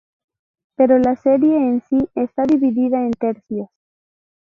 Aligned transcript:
Pero 0.77 0.97
la 0.97 1.15
serie 1.15 1.55
en 1.55 1.83
sí 1.87 1.99
está 2.15 2.41
dividida 2.41 3.03
en 3.05 3.11
tercios. 3.11 3.69